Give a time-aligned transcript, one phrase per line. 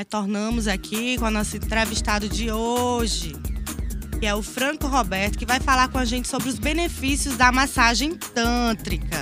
[0.00, 3.34] Retornamos aqui com o nosso entrevistado de hoje,
[4.18, 7.52] que é o Franco Roberto, que vai falar com a gente sobre os benefícios da
[7.52, 9.18] massagem tântrica.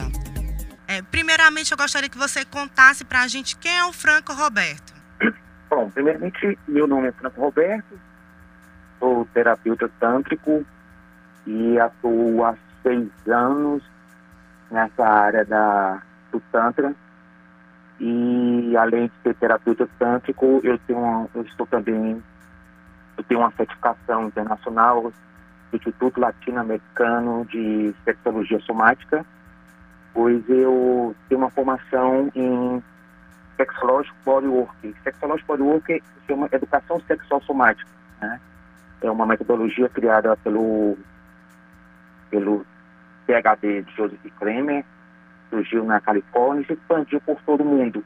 [0.86, 4.94] É, primeiramente, eu gostaria que você contasse para a gente quem é o Franco Roberto.
[5.68, 7.98] Bom, primeiramente, meu nome é Franco Roberto,
[9.00, 10.64] sou terapeuta tântrico
[11.44, 13.82] e atuo há seis anos
[14.70, 16.00] nessa área da,
[16.30, 16.94] do Tantra
[18.00, 22.22] e além de ser terapeuta tântrico, eu tenho uma, eu estou também
[23.16, 25.12] eu tenho uma certificação internacional
[25.70, 29.26] do Instituto Latino-Americano de Sexologia Somática,
[30.14, 32.82] pois eu tenho uma formação em
[33.56, 34.94] Sexológico Bodywork.
[35.02, 38.40] Sexológico Bodywork se chama Educação Sexual Somática, né?
[39.02, 40.96] É uma metodologia criada pelo
[42.30, 42.64] pelo
[43.26, 44.84] PhD de Joseph Kramer,
[45.50, 48.04] surgiu na Califórnia e se expandiu por todo o mundo.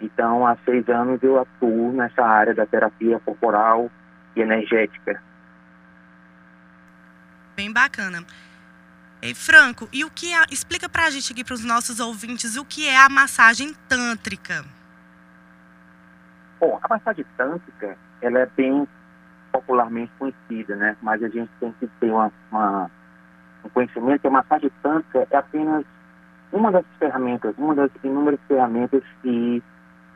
[0.00, 3.90] Então, há seis anos eu atuo nessa área da terapia corporal
[4.34, 5.22] e energética.
[7.56, 8.24] Bem bacana.
[9.22, 12.56] E Franco, e o que é, explica para a gente aqui para os nossos ouvintes
[12.56, 14.64] o que é a massagem tântrica?
[16.60, 18.86] Bom, a massagem tântrica ela é bem
[19.50, 20.96] popularmente conhecida, né?
[21.00, 22.90] Mas a gente tem que ter uma, uma
[23.64, 25.84] um conhecimento que a massagem tântrica é apenas
[26.52, 29.62] uma das ferramentas, uma das inúmeras ferramentas que,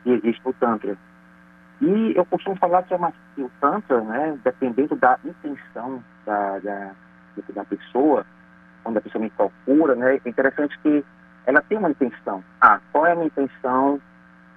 [0.03, 0.97] que existe no Tantra.
[1.81, 2.97] E eu costumo falar que, é
[3.35, 6.91] que o Tantra, né, dependendo da intenção da, da,
[7.55, 8.25] da pessoa,
[8.83, 11.03] quando a pessoa me procura, né, é interessante que
[11.45, 12.43] ela tem uma intenção.
[12.59, 13.99] Ah, qual é a minha intenção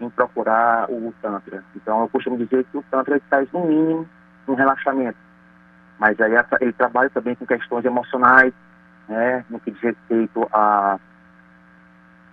[0.00, 1.64] em procurar o Tantra?
[1.74, 4.08] Então, eu costumo dizer que o Tantra traz, no mínimo,
[4.46, 5.18] um relaxamento.
[5.98, 8.52] Mas aí ele trabalha também com questões emocionais,
[9.08, 10.98] né, no que diz respeito a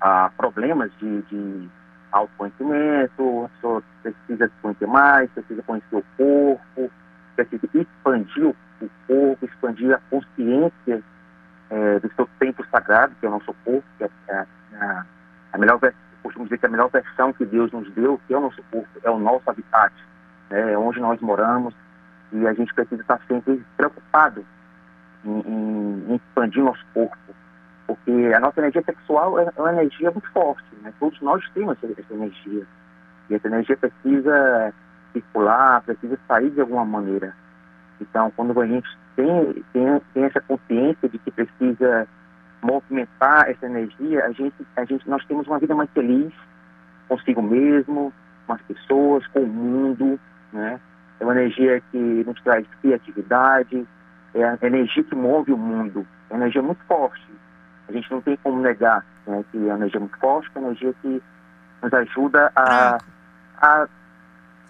[0.01, 1.69] a problemas de, de
[2.11, 6.91] autoconhecimento, a pessoa precisa se conhecer mais, precisa conhecer o corpo,
[7.35, 8.55] precisa expandir o,
[9.07, 11.03] corpo, expandir a consciência
[11.69, 14.45] é, do seu tempo sagrado, que é o nosso corpo, que é,
[15.53, 15.79] a melhor
[16.23, 18.89] costumo dizer que a melhor versão que Deus nos deu, que é o nosso corpo,
[19.03, 19.93] é o nosso habitat,
[20.49, 21.73] né, é onde nós moramos,
[22.31, 24.45] e a gente precisa estar sempre preocupado
[25.25, 27.35] em, em, em expandir nosso corpo,
[27.91, 30.93] porque a nossa energia sexual é uma energia muito forte, né?
[30.99, 32.65] Todos nós temos essa, energia.
[33.29, 34.73] E essa energia precisa
[35.11, 37.35] circular, precisa sair de alguma maneira.
[37.99, 42.07] Então, quando a gente tem, tem, tem essa consciência de que precisa
[42.61, 46.33] movimentar essa energia, a gente, a gente, nós temos uma vida mais feliz
[47.09, 48.13] consigo mesmo,
[48.47, 50.17] com as pessoas, com o mundo,
[50.53, 50.79] né?
[51.19, 53.85] É uma energia que nos traz criatividade,
[54.33, 57.21] é a energia que move o mundo, é uma energia muito forte.
[57.91, 60.61] A gente não tem como negar né, que a energia é muito forte, que a
[60.61, 61.21] energia que
[61.83, 62.97] nos ajuda a.
[63.61, 63.87] a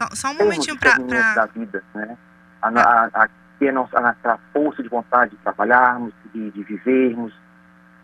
[0.01, 0.99] só, só um momentinho para.
[0.99, 1.33] Pra...
[1.35, 2.17] da vida, né?
[2.63, 3.29] A, a, a,
[3.59, 7.31] ter a nossa, a nossa força de vontade de trabalharmos, de, de vivermos,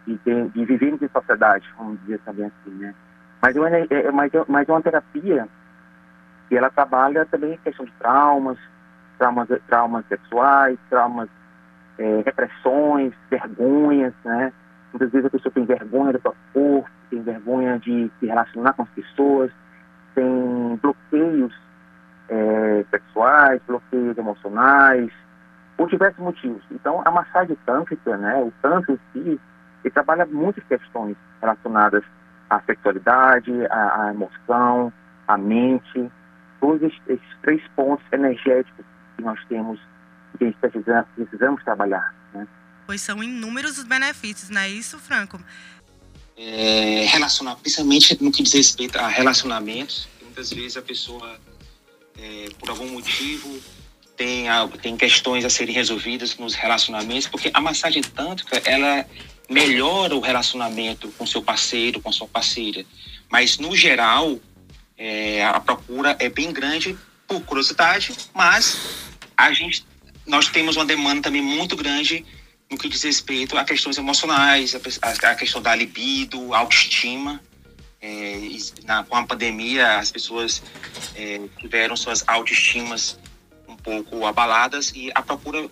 [0.06, 2.94] de, de, de vivermos em sociedade, vamos dizer também assim, né?
[3.42, 5.48] Mas é, uma, é, mas, é, mas é uma terapia
[6.48, 8.58] que ela trabalha também em questão de traumas,
[9.18, 11.30] traumas, traumas sexuais, traumas,
[11.98, 14.54] é, repressões, vergonhas, né?
[14.94, 18.84] Muitas vezes a pessoa tem vergonha do próprio corpo, tem vergonha de se relacionar com
[18.84, 19.52] as pessoas,
[20.16, 21.54] tem bloqueios
[22.30, 25.12] é, sexuais, bloqueios emocionais,
[25.76, 26.64] por diversos motivos.
[26.72, 29.40] Então, a massagem tântrica, né, o tantra em si,
[29.84, 32.04] ele trabalha muitas questões relacionadas
[32.50, 34.92] à sexualidade, à, à emoção,
[35.28, 36.12] à mente,
[36.60, 39.80] todos esses, três pontos energéticos que nós temos,
[40.38, 42.14] que a gente precisa, precisamos trabalhar.
[42.34, 42.48] Né?
[42.88, 45.40] Pois são inúmeros os benefícios, não é isso, Franco?
[46.38, 51.40] É, relacionar, principalmente no que diz respeito a relacionamentos, muitas vezes a pessoa,
[52.18, 53.60] é, por algum motivo,
[54.16, 54.46] tem,
[54.82, 59.06] tem questões a serem resolvidas nos relacionamentos, porque a massagem tântrica, ela
[59.50, 62.86] melhora o relacionamento com seu parceiro, com sua parceira.
[63.30, 64.40] Mas, no geral,
[64.98, 66.98] é, a procura é bem grande
[67.28, 68.78] por curiosidade, mas
[69.36, 69.86] a gente,
[70.26, 72.26] nós temos uma demanda também muito grande
[72.70, 77.42] no que diz respeito a questões emocionais, a, a questão da libido, autoestima.
[78.00, 78.40] É,
[78.84, 80.62] na, com a pandemia, as pessoas
[81.16, 83.20] é, tiveram suas autoestimas
[83.68, 85.70] um pouco abaladas e a procura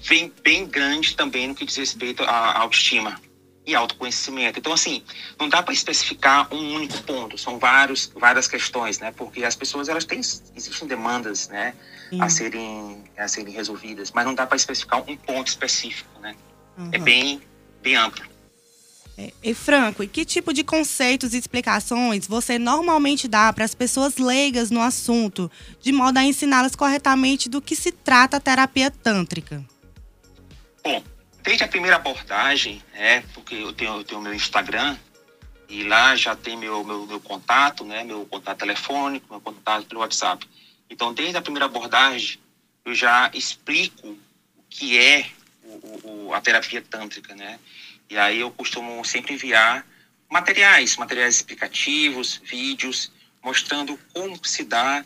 [0.00, 3.20] vem bem grande também no que diz respeito à autoestima
[3.66, 4.58] e autoconhecimento.
[4.58, 5.02] Então, assim,
[5.38, 9.12] não dá para especificar um único ponto, são vários, várias questões, né?
[9.12, 11.74] Porque as pessoas, elas têm, existem demandas, né?
[12.18, 16.34] A serem, a serem resolvidas, mas não dá para especificar um ponto específico, né?
[16.76, 16.90] Uhum.
[16.92, 17.40] É bem,
[17.80, 18.32] bem amplo.
[19.16, 23.74] É, e Franco, e que tipo de conceitos e explicações você normalmente dá para as
[23.74, 25.50] pessoas leigas no assunto,
[25.80, 29.62] de modo a ensiná-las corretamente do que se trata a terapia tântrica?
[30.82, 31.02] Bom,
[31.42, 34.96] desde a primeira abordagem, é, porque eu tenho, tenho meu Instagram,
[35.68, 40.00] e lá já tem meu, meu, meu contato, né, meu contato telefônico, meu contato pelo
[40.00, 40.46] WhatsApp.
[40.88, 42.38] Então, desde a primeira abordagem,
[42.84, 45.26] eu já explico o que é
[45.64, 47.58] o, o, a terapia tântrica, né?
[48.10, 49.86] E aí eu costumo sempre enviar
[50.28, 53.10] materiais, materiais explicativos, vídeos,
[53.42, 55.04] mostrando como se dá,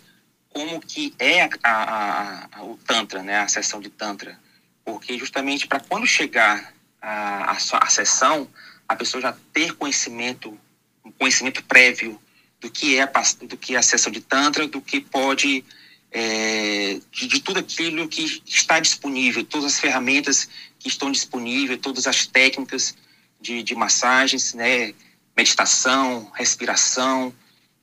[0.48, 3.38] como que é a, a, a, o Tantra, né?
[3.38, 4.38] A sessão de Tantra.
[4.86, 6.72] Porque justamente para quando chegar
[7.02, 8.48] a, a, a sessão,
[8.88, 10.56] a pessoa já ter conhecimento,
[11.04, 12.22] um conhecimento prévio
[12.60, 13.04] do que é
[13.42, 15.64] do que é a sessão de tantra, do que pode
[16.12, 20.48] é, de, de, tudo aquilo que está disponível, todas as ferramentas
[20.78, 22.94] que estão disponíveis, todas as técnicas
[23.40, 24.94] de, de massagens, né,
[25.36, 27.34] meditação, respiração.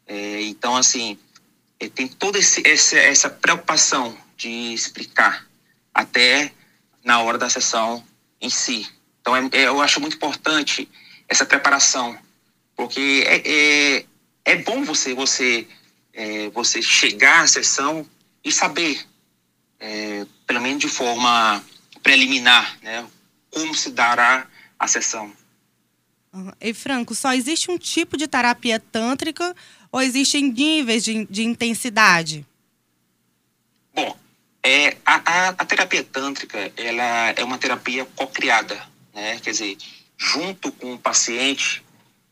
[0.07, 1.17] É, então, assim,
[1.81, 5.45] é, tem toda esse, essa, essa preocupação de explicar
[5.93, 6.53] até
[7.03, 8.03] na hora da sessão
[8.39, 8.87] em si.
[9.21, 10.89] Então, é, é, eu acho muito importante
[11.27, 12.17] essa preparação,
[12.75, 14.05] porque é, é,
[14.45, 15.67] é bom você você
[16.13, 18.07] é, você chegar à sessão
[18.43, 19.05] e saber,
[19.79, 21.63] é, pelo menos de forma
[22.01, 23.05] preliminar, né,
[23.49, 24.47] como se dará
[24.77, 25.31] a sessão.
[26.33, 26.51] Uhum.
[26.59, 29.55] E Franco, só existe um tipo de terapia tântrica
[29.91, 32.45] ou existem níveis de, de intensidade?
[33.93, 34.17] Bom,
[34.63, 39.39] é, a, a, a terapia tântrica ela é uma terapia co-criada né?
[39.39, 39.77] Quer dizer,
[40.17, 41.83] junto com o paciente,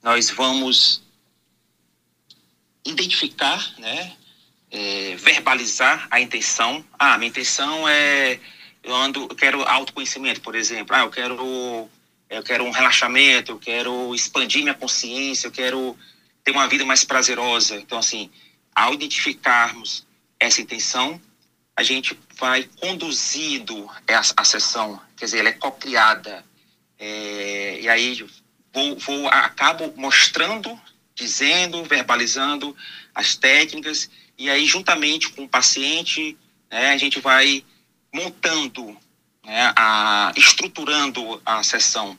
[0.01, 1.03] nós vamos
[2.83, 4.13] identificar, né?
[4.71, 6.83] É, verbalizar a intenção.
[6.97, 8.39] Ah, minha intenção é
[8.83, 10.95] eu ando, eu quero autoconhecimento, por exemplo.
[10.95, 11.89] Ah, eu quero
[12.29, 15.97] eu quero um relaxamento, eu quero expandir minha consciência, eu quero
[16.43, 17.75] ter uma vida mais prazerosa.
[17.75, 18.31] Então, assim,
[18.73, 20.07] ao identificarmos
[20.39, 21.21] essa intenção,
[21.81, 26.45] a gente vai conduzindo a, a sessão, quer dizer, ela é co-criada,
[26.99, 28.23] é, e aí
[28.71, 30.79] vou, vou, acabo mostrando,
[31.15, 32.77] dizendo, verbalizando
[33.15, 36.37] as técnicas, e aí juntamente com o paciente,
[36.69, 37.65] né, a gente vai
[38.13, 38.95] montando,
[39.43, 42.15] né, a, estruturando a sessão.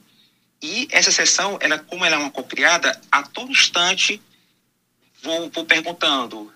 [0.60, 4.20] E essa sessão, ela, como ela é uma cocriada, a todo instante
[5.22, 6.51] vou, vou perguntando,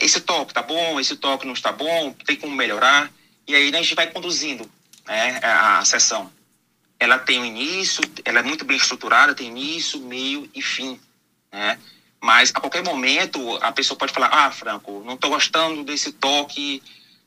[0.00, 3.10] esse toque tá bom, esse toque não está bom, tem como melhorar,
[3.46, 4.68] e aí né, a gente vai conduzindo
[5.06, 6.30] né, a, a sessão
[6.98, 10.98] ela tem um início, ela é muito bem estruturada, tem início, meio e fim,
[11.52, 11.78] né?
[12.20, 16.82] Mas a qualquer momento a pessoa pode falar, ah, Franco, não estou gostando desse toque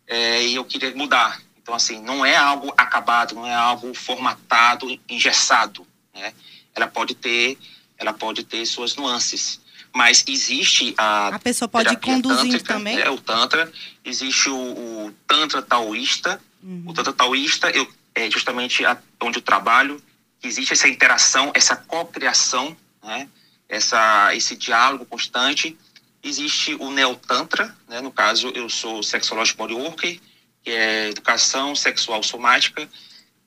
[0.07, 1.39] é, e eu queria mudar.
[1.61, 6.33] Então assim, não é algo acabado, não é algo formatado, engessado, né?
[6.75, 7.57] Ela pode ter,
[7.97, 9.61] ela pode ter suas nuances.
[9.93, 11.29] Mas existe a.
[11.29, 12.99] A pessoa pode conduzir também?
[12.99, 13.71] É, o Tantra.
[14.05, 16.39] Existe o, o Tantra taoísta.
[16.63, 16.83] Uhum.
[16.87, 17.87] O Tantra taoísta, eu
[18.19, 20.01] é justamente a, onde eu trabalho,
[20.43, 23.27] existe essa interação, essa cocriação, né?
[23.67, 25.77] essa, esse diálogo constante.
[26.21, 28.01] Existe o Neotantra, né?
[28.01, 30.19] no caso eu sou sexológico body worker,
[30.63, 32.89] que é educação sexual somática,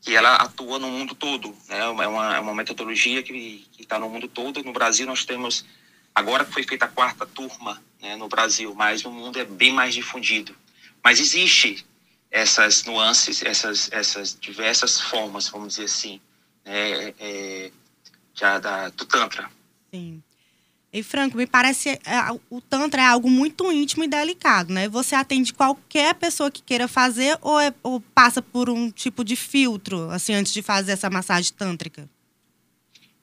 [0.01, 1.55] que ela atua no mundo todo.
[1.69, 1.79] Né?
[1.79, 4.63] É, uma, é uma metodologia que está no mundo todo.
[4.65, 5.67] No Brasil nós temos,
[6.15, 9.73] agora que foi feita a quarta turma né, no Brasil, mas no mundo é bem
[9.73, 10.55] mais difundido.
[11.03, 11.85] Mas existe
[12.31, 16.21] essas nuances, essas, essas diversas formas, vamos dizer assim,
[16.65, 17.71] né, é,
[18.35, 19.51] já da, do Tantra.
[19.93, 20.23] Sim.
[20.93, 22.01] E Franco, me parece é,
[22.51, 24.89] o Tantra é algo muito íntimo e delicado, né?
[24.91, 29.35] Você atende qualquer pessoa que queira fazer ou, é, ou passa por um tipo de
[29.35, 32.07] filtro, assim, antes de fazer essa massagem tântrica?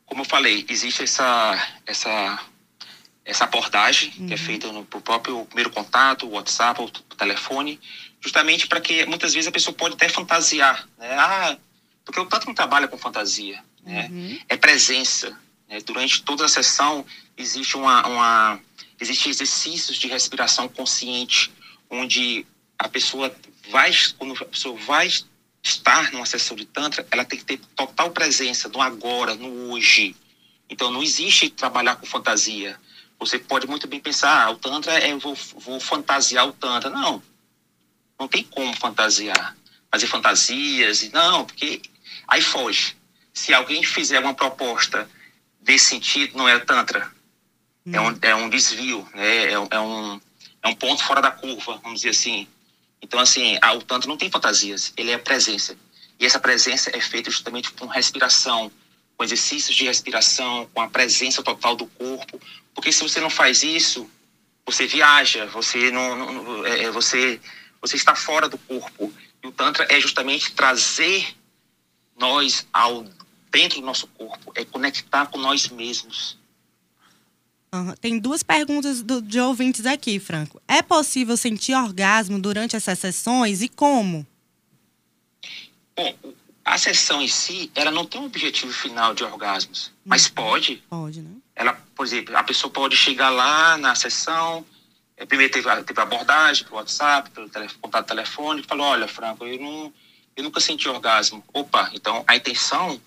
[0.03, 2.43] Como eu falei, existe essa, essa,
[3.29, 4.27] essa abordagem uhum.
[4.27, 4.43] que é uhum.
[4.43, 7.79] feita no próprio primeiro contato, o WhatsApp, o telefone,
[8.19, 11.15] justamente para que muitas vezes a pessoa pode até fantasiar, né?
[11.17, 11.57] Ah,
[12.03, 14.09] porque o tanto não trabalha com fantasia, né?
[14.11, 14.39] Uhum.
[14.49, 15.37] É presença.
[15.69, 15.79] Né?
[15.81, 17.05] Durante toda a sessão
[17.37, 18.59] existe uma, uma
[18.99, 21.51] existe exercícios de respiração consciente,
[21.89, 22.45] onde
[22.77, 23.33] a pessoa
[23.69, 25.07] vai, quando a pessoa vai
[25.61, 30.15] estar numa sessão de tantra, ela tem que ter total presença no agora, no hoje.
[30.69, 32.79] Então não existe trabalhar com fantasia.
[33.19, 36.89] Você pode muito bem pensar, ah, o tantra é vou, vou fantasiar o tantra.
[36.89, 37.21] Não,
[38.19, 39.55] não tem como fantasiar,
[39.91, 41.81] fazer fantasias, não, porque
[42.27, 42.95] aí foge.
[43.33, 45.09] Se alguém fizer uma proposta
[45.61, 47.11] desse sentido, não é Tantra.
[47.85, 47.91] Hum.
[47.93, 49.45] É, um, é um desvio, né?
[49.45, 50.21] é, é, um,
[50.63, 52.47] é um ponto fora da curva, vamos dizer assim.
[53.01, 55.77] Então, assim, a, o Tantra não tem fantasias, ele é presença.
[56.19, 58.69] E essa presença é feita justamente com respiração,
[59.19, 62.39] com exercícios de respiração, com a presença total do corpo,
[62.73, 64.09] porque se você não faz isso,
[64.65, 67.37] você viaja, você não, não é, é, você
[67.81, 69.13] você está fora do corpo.
[69.43, 71.35] E o tantra é justamente trazer
[72.17, 73.05] nós ao
[73.51, 76.37] dentro do nosso corpo, é conectar com nós mesmos.
[77.73, 77.93] Uhum.
[77.99, 80.61] Tem duas perguntas do, de ouvintes aqui, Franco.
[80.65, 84.25] É possível sentir orgasmo durante essas sessões e como?
[86.69, 90.33] A sessão em si, ela não tem um objetivo final de orgasmos, mas uhum.
[90.33, 90.83] pode.
[90.87, 91.31] Pode, né?
[91.55, 94.63] Ela, por exemplo, a pessoa pode chegar lá na sessão,
[95.17, 99.59] é, primeiro teve, teve abordagem pelo WhatsApp, pelo telefone, contato telefônico, falou, olha, Franco, eu,
[99.59, 99.91] não,
[100.35, 101.43] eu nunca senti orgasmo.
[101.51, 103.01] Opa, então a intenção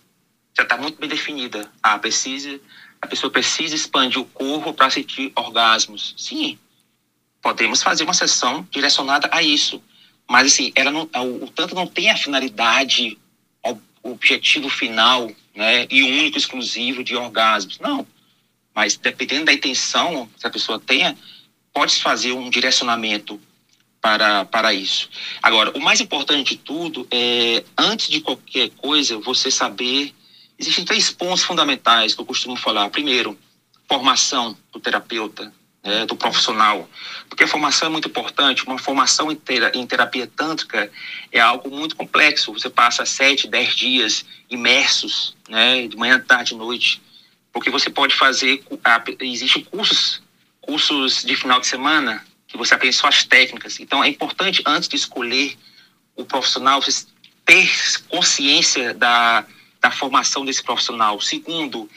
[0.57, 1.71] já está muito bem definida.
[1.81, 2.61] Ah, precisa,
[3.01, 6.17] a pessoa precisa expandir o corpo para sentir orgasmos.
[6.19, 6.59] Sim,
[7.41, 9.81] podemos fazer uma sessão direcionada a isso.
[10.29, 11.09] Mas assim, ela não,
[11.41, 13.17] o tanto não tem a finalidade
[14.03, 17.79] o objetivo final né, e único, exclusivo de orgasmos.
[17.79, 18.07] Não.
[18.75, 21.17] Mas dependendo da intenção que a pessoa tenha,
[21.73, 23.41] pode fazer um direcionamento
[24.01, 25.09] para, para isso.
[25.43, 30.15] Agora, o mais importante de tudo é, antes de qualquer coisa, você saber.
[30.59, 32.89] Existem três pontos fundamentais que eu costumo falar.
[32.91, 33.39] Primeiro,
[33.89, 36.89] formação do terapeuta né, do profissional.
[37.29, 38.65] Porque a formação é muito importante.
[38.65, 40.91] Uma formação em terapia tântrica
[41.31, 42.53] é algo muito complexo.
[42.53, 47.03] Você passa sete, dez dias imersos, né, de manhã, tarde, noite.
[47.53, 48.63] Porque você pode fazer,
[49.21, 50.23] existem cursos,
[50.61, 53.81] cursos de final de semana que você aprende só as técnicas.
[53.81, 55.57] Então é importante, antes de escolher
[56.15, 57.07] o profissional, você
[57.45, 57.71] ter
[58.09, 59.45] consciência da,
[59.81, 61.21] da formação desse profissional.
[61.21, 61.91] Segundo,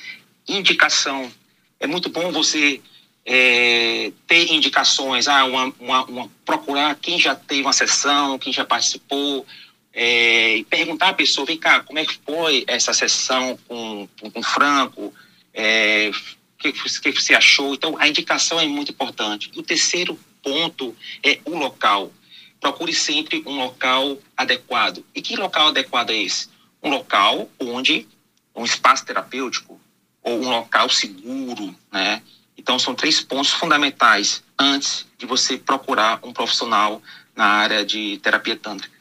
[0.47, 1.31] indicação.
[1.79, 2.81] É muito bom você
[3.25, 8.63] é, ter indicações, ah, uma, uma, uma, procurar quem já teve uma sessão, quem já
[8.63, 9.46] participou,
[9.91, 14.44] é, e perguntar à pessoa, vem cá, como é que foi essa sessão com, com
[14.44, 15.13] Franco?
[15.53, 17.74] É, o que, que você achou?
[17.74, 19.51] Então, a indicação é muito importante.
[19.55, 22.12] O terceiro ponto é o local.
[22.60, 25.03] Procure sempre um local adequado.
[25.15, 26.50] E que local adequado é esse?
[26.84, 28.08] Um local onde
[28.55, 29.79] um espaço terapêutico
[30.22, 32.22] ou um local seguro, né?
[32.65, 37.00] Então, são três pontos fundamentais antes de você procurar um profissional
[37.36, 38.95] na área de terapia tântrica.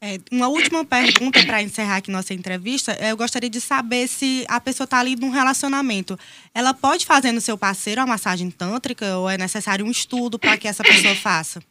[0.00, 2.98] É, uma última pergunta para encerrar aqui nossa entrevista.
[3.00, 6.18] Eu gostaria de saber se a pessoa está ali num relacionamento.
[6.52, 10.56] Ela pode fazer no seu parceiro a massagem tântrica ou é necessário um estudo para
[10.56, 11.62] que essa pessoa faça?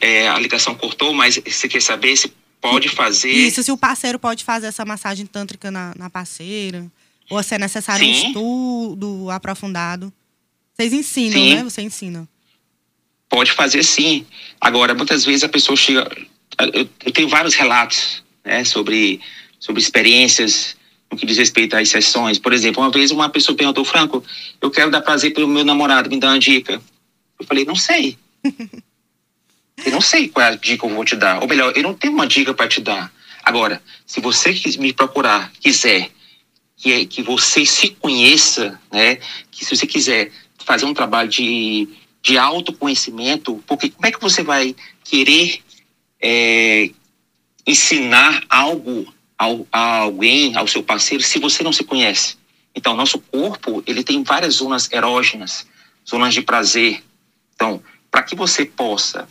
[0.00, 3.30] É, a ligação cortou, mas você quer saber se pode fazer.
[3.30, 6.90] Isso, se o parceiro pode fazer essa massagem tântrica na, na parceira.
[7.30, 8.10] Ou se é necessário Sim.
[8.10, 10.12] um estudo aprofundado?
[10.74, 11.54] Vocês ensinam, sim.
[11.54, 11.64] né?
[11.64, 12.28] Você ensina.
[13.28, 14.24] Pode fazer sim.
[14.60, 16.08] Agora, muitas vezes a pessoa chega.
[16.72, 19.20] Eu, eu tenho vários relatos né, sobre,
[19.58, 20.76] sobre experiências
[21.10, 22.38] no que diz respeito às sessões.
[22.38, 24.24] Por exemplo, uma vez uma pessoa perguntou, Franco,
[24.60, 26.80] eu quero dar prazer para o meu namorado, me dá uma dica.
[27.38, 28.16] Eu falei, não sei.
[29.84, 31.40] eu não sei qual é a dica que eu vou te dar.
[31.40, 33.12] Ou melhor, eu não tenho uma dica para te dar.
[33.44, 36.10] Agora, se você me procurar, quiser
[36.78, 39.16] que, é, que você se conheça, né?
[39.50, 40.30] Que se você quiser
[40.64, 41.88] fazer um trabalho de,
[42.22, 45.60] de autoconhecimento, porque como é que você vai querer
[46.20, 46.90] é,
[47.66, 52.36] ensinar algo ao, a alguém, ao seu parceiro, se você não se conhece?
[52.74, 55.66] Então, nosso corpo, ele tem várias zonas erógenas,
[56.08, 57.02] zonas de prazer.
[57.54, 59.28] Então, para que você possa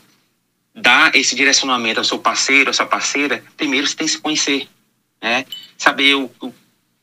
[0.76, 4.68] dar esse direcionamento ao seu parceiro, à sua parceira, primeiro você tem que se conhecer,
[5.22, 5.46] né?
[5.78, 6.54] Saber o, o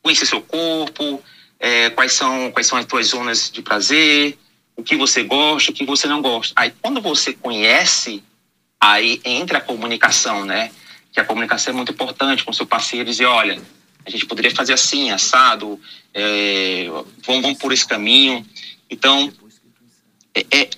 [0.05, 1.19] conhecer seu corpo,
[1.59, 4.37] é, quais, são, quais são as suas zonas de prazer,
[4.75, 6.53] o que você gosta, o que você não gosta.
[6.55, 8.23] Aí, quando você conhece,
[8.79, 10.69] aí entra a comunicação, né?
[11.11, 13.59] Que a comunicação é muito importante com seu parceiro, dizer, olha,
[14.05, 15.79] a gente poderia fazer assim, assado,
[16.13, 16.85] é,
[17.25, 18.45] vamos, vamos por esse caminho.
[18.87, 19.33] Então,
[20.35, 20.69] é, é,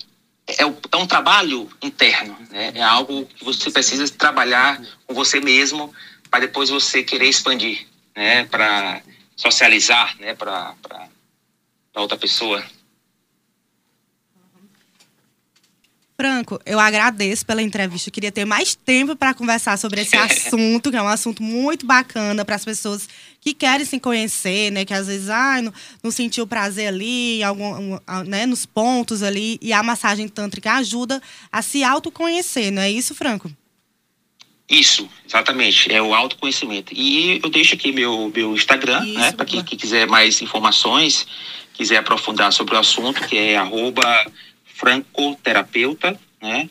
[0.48, 2.72] é, é um trabalho interno, né?
[2.76, 5.94] é algo que você precisa trabalhar com você mesmo
[6.32, 8.46] para depois você querer expandir, né?
[8.46, 9.02] Para
[9.38, 10.76] socializar, né, para
[11.96, 12.66] outra pessoa.
[16.20, 18.10] Franco, eu agradeço pela entrevista.
[18.10, 21.86] Eu queria ter mais tempo para conversar sobre esse assunto, que é um assunto muito
[21.86, 23.08] bacana para as pessoas
[23.40, 24.84] que querem se conhecer, né?
[24.84, 29.60] Que às vezes ah, não, não sentiu prazer ali, algum, né, nos pontos ali.
[29.62, 33.52] E a massagem tântrica ajuda a se autoconhecer, não é isso, Franco?
[34.70, 35.92] Isso, exatamente.
[35.92, 36.94] É o autoconhecimento.
[36.94, 39.32] E eu deixo aqui meu, meu Instagram, Isso, né?
[39.32, 41.26] Para quem, quem, quiser mais informações,
[41.74, 44.04] quiser aprofundar sobre o assunto, que é arroba
[44.66, 46.70] francoterapeuta, né?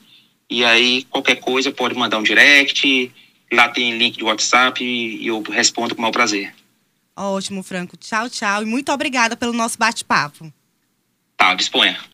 [0.48, 3.12] E aí, qualquer coisa, pode mandar um direct.
[3.52, 6.54] Lá tem link de WhatsApp e eu respondo com o maior prazer.
[7.16, 7.96] Ótimo, Franco.
[7.96, 8.62] Tchau, tchau.
[8.62, 10.52] E muito obrigada pelo nosso bate-papo.
[11.36, 11.98] Tá, disponha.